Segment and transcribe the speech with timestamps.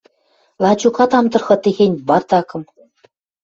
[0.63, 2.01] —Лачокат ам тырхы техень...
[2.07, 2.61] бардакым.